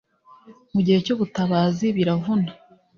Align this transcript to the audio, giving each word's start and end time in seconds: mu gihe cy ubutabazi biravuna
mu 0.73 0.79
gihe 0.85 0.99
cy 1.05 1.11
ubutabazi 1.15 1.85
biravuna 1.95 2.49